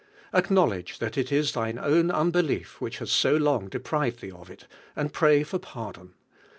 Acknowledge 0.33 0.97
that 0.97 1.15
it 1.15 1.31
is 1.31 1.51
thine 1.51 1.77
own 1.77 2.07
nnhelief 2.07 2.81
which 2.81 2.97
has 2.97 3.11
so 3.11 3.37
long 3.37 3.69
deprived 3.69 4.19
thee 4.21 4.31
of 4.31 4.49
it, 4.49 4.65
and 4.95 5.13
pray 5.13 5.43
for 5.43 5.59
pardon. 5.59 6.15